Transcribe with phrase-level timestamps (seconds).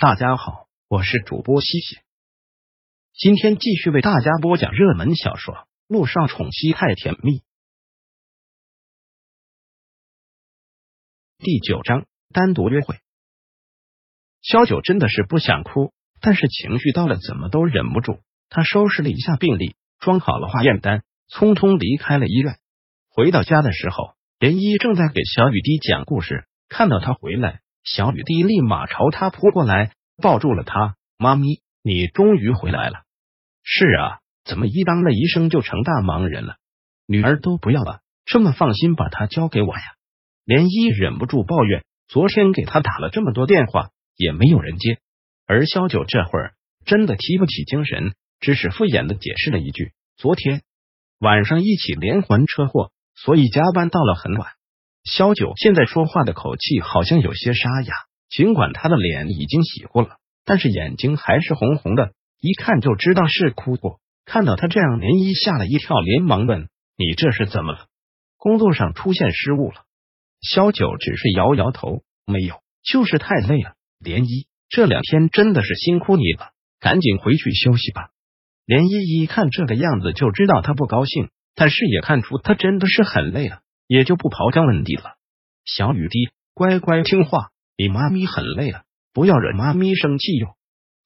[0.00, 1.98] 大家好，我是主播西西，
[3.12, 5.54] 今天继续为大家播讲热门小说
[5.88, 7.40] 《陆少宠妻太甜蜜》
[11.36, 12.96] 第九章单独约会。
[14.40, 18.20] 萧九真的是不想哭，但是情绪到了，怎么都忍不住。
[18.48, 22.58] 他收拾了一下病历，装好了化验单，匆匆离开了医院。
[23.10, 27.60] 回到家的时候，连依正在给小雨滴讲故事，看到他回来。
[27.84, 29.92] 小雨滴立马朝他扑过来，
[30.22, 30.96] 抱住了他。
[31.18, 33.02] 妈咪，你终于回来了。
[33.62, 36.56] 是啊，怎么一当了医生就成大忙人了？
[37.06, 39.82] 女儿都不要了，这么放心把她交给我呀？
[40.44, 44.98] 连依忍不住抱怨，昨天给他打了这么多电话，也没有人接。
[45.46, 46.54] 而萧九这会儿
[46.84, 50.62] 真的提不起精神，只是敷衍的解释了一句：昨天
[51.18, 54.52] 晚上一起连环车祸，所以加班到了很晚。
[55.04, 57.94] 萧九现在说话的口气好像有些沙哑，
[58.28, 64.00] 尽管他的脸已经洗过了，但是眼睛还是红红的，一看就知道是哭过。
[64.24, 67.86] 看到他这样，连依吓了一跳，连忙问：“你这是怎么了？
[68.36, 69.82] 工作上出现失误了？”
[70.40, 78.10] 萧九只是摇摇头：“没有，就是太累了。”连依这两天真的是辛苦你了，赶紧回去休息吧。
[78.66, 83.62] 连依一看这个样子，就知道他不高兴，但是也看出他真的是很累了。
[83.90, 85.16] 也就不刨根问底了。
[85.64, 90.54] 小雨滴，乖乖听话，你妈咪很累了，不要惹妈咪生气哟。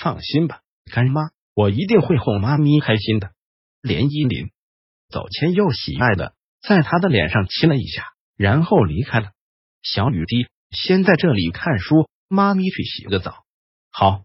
[0.00, 3.32] 放心吧，干妈，我一定会哄妈咪开心的。
[3.82, 4.52] 连依林
[5.08, 8.04] 走前又喜爱的在他的脸上亲了一下，
[8.36, 9.32] 然后离开了。
[9.82, 13.42] 小雨滴，先在这里看书，妈咪去洗个澡。
[13.90, 14.22] 好，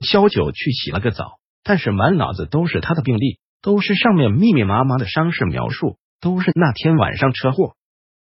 [0.00, 7.76] 萧九去洗了个澡，但是满脑子都是他的病历，都是上面密密麻麻的伤势描述，都是那天晚上车祸。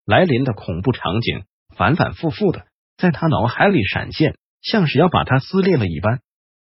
[0.07, 1.45] 来临的恐怖场景
[1.77, 6.21] 反反复复的在他脑海里闪现，像是要把他撕裂了一般。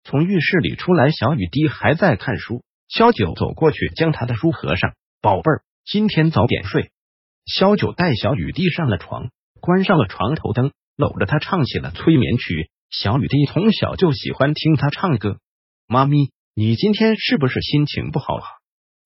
[0.02, 2.62] 从浴室里出来，小雨滴还在看书。
[2.88, 4.94] 萧九走过去，将他的书合上。
[5.20, 6.90] 宝贝儿，今天早点睡。
[7.46, 9.30] 萧九带小雨滴上了床，
[9.60, 12.70] 关上了床头灯，搂着他唱起了催眠曲。
[12.90, 15.38] 小雨滴从小就喜欢听他唱歌。
[15.86, 18.44] 妈咪，你今天是不是心情不好啊？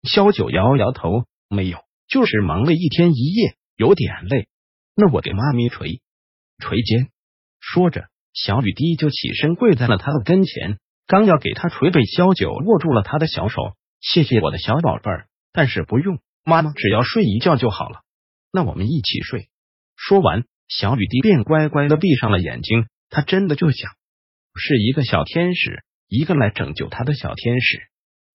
[0.05, 3.57] 萧九摇摇头，没有，就是忙了一天一夜。
[3.83, 4.47] 有点累，
[4.95, 6.01] 那我给妈咪捶
[6.59, 7.09] 捶肩。
[7.59, 10.79] 说着，小雨滴就起身跪在了他的跟前，
[11.09, 13.61] 刚要给他捶，被萧九握住了他的小手。
[14.01, 18.03] 谢谢我的小宝贝儿，但是不用，妈妈只要睡一觉就好了。
[18.53, 19.49] 那我们一起睡。
[19.97, 22.87] 说完，小雨滴便乖乖的闭上了眼睛。
[23.11, 23.91] 他真的就想
[24.55, 27.81] 是一个小天使，一个来拯救他的小天使。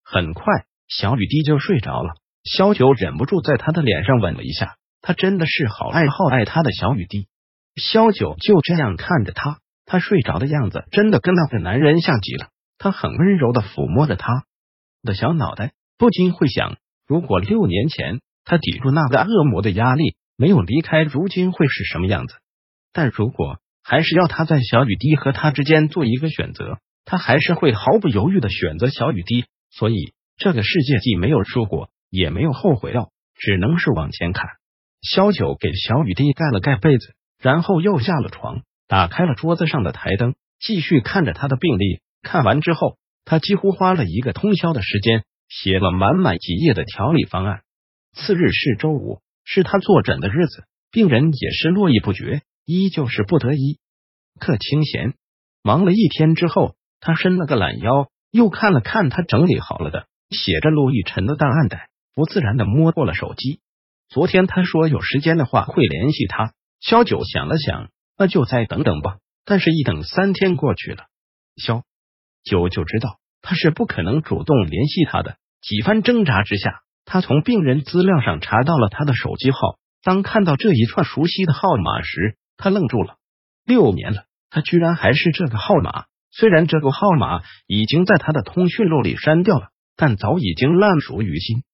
[0.04, 2.16] 很快，小雨滴就睡着了。
[2.44, 4.76] 萧九忍不住在他的脸上吻了一下。
[5.00, 7.28] 他真的是好爱好爱他的小雨滴，
[7.76, 12.48] 萧九就这样看着他，他睡着的样子真的跟那个男人像极了。
[12.78, 14.44] 他很温柔的抚摸着他
[15.02, 16.76] 的小脑袋，不禁会想，
[17.06, 22.34] 如果六年前他抵住那个恶魔的压力没有离开，如今会是什么样子？
[22.92, 29.46] 但如果还是要他在小雨滴和他之间做一个选择，他还是会毫不犹豫的选择小雨滴。
[29.70, 34.46] 所以这个世界既没有说过，也没有后悔药，只能是往前看。
[35.00, 42.00] 萧九给小雨滴盖了盖被子，然后又下了床，打开了桌子上的台灯，继续看着他的病历。
[42.22, 47.60] 看完之后，他几乎花了一个通宵的时间，写了满满几页的调理方案。
[48.12, 53.78] 次日是周五，是他坐诊的日子，病人也是络绎不绝，依旧是不得已。
[54.40, 55.14] 客清闲，
[55.62, 63.60] 忙了一天之后，他伸了个懒腰，又看了看他整理好了的写着陆亦辰的档案袋，不自然的摸过了手机。
[64.08, 66.52] 昨天他说有时间的话会联系他。
[66.80, 69.18] 萧九想了想，那就再等等吧。
[69.44, 71.04] 但是，一等三天过去了，
[71.56, 71.82] 萧
[72.44, 75.36] 九就知道他是不可能主动联系他的。
[75.60, 79.58] 几番挣扎之下，他从病人资料上查到了他的手机号。
[80.02, 83.16] 当看到这一串熟悉的号码时，他愣住了。
[83.66, 86.04] 六年了，他居然还是这个号码。
[86.30, 91.64] 虽然这个号码已经在他的通讯录里删掉了，但早已经烂熟于心。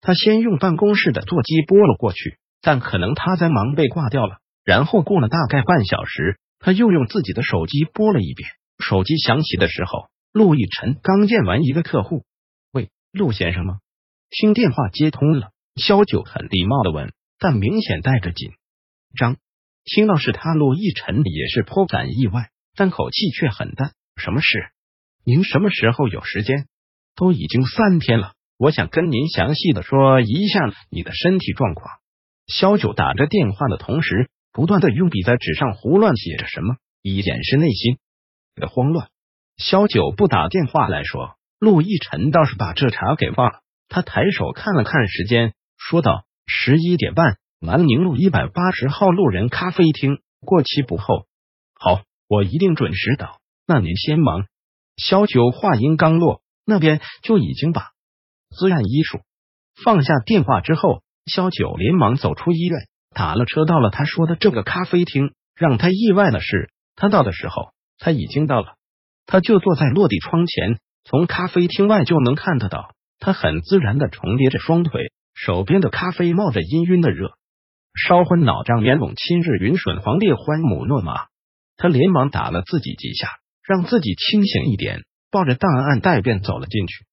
[0.00, 4.38] 他先用办公室的座机拨了过去，但可能他在忙被挂掉了。
[4.64, 8.48] 然后过了大概半小时，他又用自己的手机拨了一遍。
[8.78, 12.24] 手机响起的时候，陆亦辰刚见完一个客户。
[12.72, 13.78] 喂，陆先生吗？
[14.30, 18.50] 听电话接通了，萧九很礼貌的问，但明显带着紧
[19.16, 19.36] 张。
[19.84, 23.92] 听到是他，陆亦辰也是颇感意外，但口气却很淡。
[24.16, 24.68] 什么事？
[25.24, 26.66] 您什么时候有时间？
[27.14, 28.34] 都已经三天了。
[28.58, 30.60] 我想跟您详细的说一下
[30.90, 31.90] 你的身体状况。
[32.46, 37.98] 萧九打着电话的同时，不断的用笔在纸上胡乱写着什么，以掩饰内心
[38.54, 39.08] 的慌乱。
[39.56, 43.60] 萧九不打电话来说，陆亦辰倒是把这茬给忘了。
[43.88, 51.26] 他抬手看了看时间，说道：“十一点半，南宁路一百八十号路人咖啡厅，过期不候。”
[51.78, 53.40] 好，我一定准时到。
[53.66, 54.46] 那您先忙。
[54.96, 57.90] 萧九话音刚落，那边就已经把
[58.50, 59.20] 自然医术
[59.84, 62.80] 放下电话之后，萧九连忙走出医院，
[63.14, 65.32] 打了车到了他说的这个咖啡厅。
[65.58, 68.74] 让他意外的是，他到的时候他已经到了，
[69.24, 72.94] 他就坐在落地窗前，从咖啡厅外就能看得到。
[73.18, 77.38] 他很自然的重叠着双腿，手边的咖啡冒着氤氲的热，
[77.94, 81.28] 烧昏脑胀，连拢亲日云笋黄烈欢母诺马。
[81.78, 83.30] 他连忙打了自己几下，
[83.62, 87.06] 让自己清醒一点，抱着档案袋便走了进去。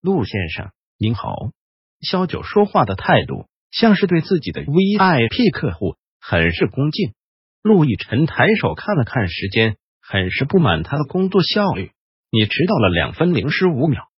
[0.00, 0.70] 陆先生
[1.00, 1.52] 您好，
[2.00, 7.12] 肖九说话的态度像是对自己的 VIP 客户很是恭敬。
[7.62, 11.92] 陆亦辰抬手看了看时间，很是不满他的工作效率。
[12.32, 14.08] 你迟到了两分零十五秒，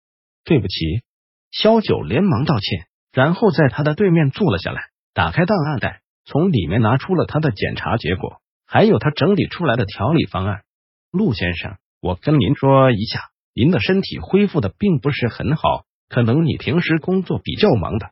[0.43, 1.03] 对不起。
[1.51, 10.63] 肖九连忙道歉，然后在他的对面坐了下来，打开档案袋，从里面拿出了他的检查结果，还有他整理出来的调理方案。
[11.11, 13.21] 陆先生，我跟您说一下，
[13.53, 18.11] 您的身体恢复的并不是很好，可能你平时工作比较忙的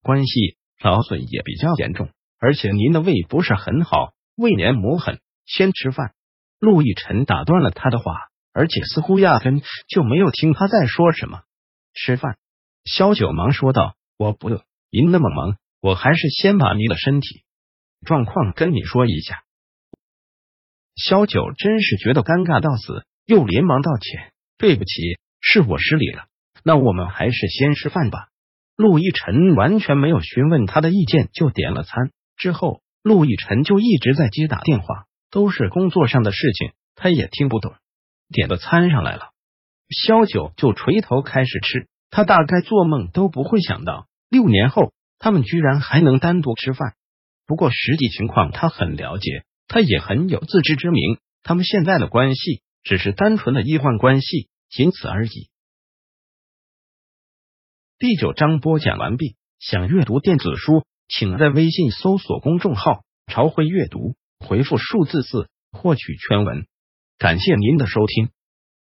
[0.00, 2.08] 关系，劳损也比较严重，
[2.38, 5.20] 而且您的胃不是很好，胃黏膜很。
[5.44, 6.14] 先吃饭。
[6.60, 8.14] 陆亦辰打断了他的话，
[8.52, 11.42] 而且似乎压根就没有听他在说什么。
[11.92, 12.38] 吃饭。
[12.84, 17.42] 萧九忙说道：“我不饿，您那么忙，我还是先把您的身体
[18.06, 19.42] 状况跟你说一下。”
[20.94, 26.28] 萧九真是觉得尴尬到死，又连忙道歉：“对不起，是我失礼了。
[26.64, 28.28] 那我们还是先吃饭吧。”
[28.76, 32.10] 陆亦辰完全没有询问他的意见，就点了餐。
[32.36, 37.74] 之后，陆亦辰就一直在接打电话，都是工作上的事情，他也听不懂。
[38.28, 39.30] 点的餐上来了，
[39.90, 41.86] 萧九就垂头开始吃。
[42.10, 46.94] 他大概做梦都不会想到，六年后他们居然还能单独吃饭。
[47.46, 51.18] 不过实际情况他很了解，他也很有自知之明。
[51.42, 55.50] 他们现在的关系只是单纯的医患关系，仅此而已。
[58.02, 59.36] 第九章播讲完毕。
[59.60, 66.66] 想阅读电子书，请在微信搜索公众号“朝晖阅读”，回复数字四获取全文。
[67.16, 68.30] 感谢您的收听。